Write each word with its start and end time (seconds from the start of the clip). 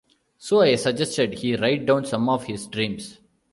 So 0.39 0.61
I 0.61 0.77
suggested 0.77 1.35
he 1.37 1.55
write 1.55 1.85
down 1.85 2.05
some 2.05 2.27
of 2.27 2.45
his 2.45 2.65
dreams. 2.65 3.19